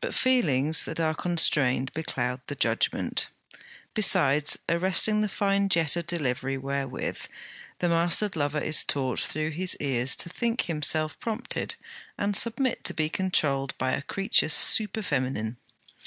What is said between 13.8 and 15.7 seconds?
a creature super feminine.